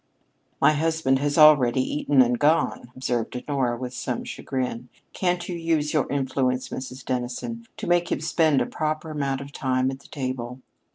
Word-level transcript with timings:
"My 0.59 0.73
husband 0.73 1.19
has 1.19 1.37
already 1.37 1.79
eaten 1.83 2.23
and 2.23 2.39
gone!" 2.39 2.89
observed 2.95 3.35
Honora 3.47 3.77
with 3.77 3.93
some 3.93 4.23
chagrin. 4.23 4.89
"Can't 5.13 5.47
you 5.47 5.55
use 5.55 5.93
your 5.93 6.11
influence, 6.11 6.69
Mrs. 6.69 7.05
Dennison, 7.05 7.67
to 7.77 7.85
make 7.85 8.11
him 8.11 8.19
spend 8.21 8.61
a 8.63 8.65
proper 8.65 9.11
amount 9.11 9.41
of 9.41 9.51
time 9.51 9.91
at 9.91 9.99
the 9.99 10.07
table?" 10.07 10.59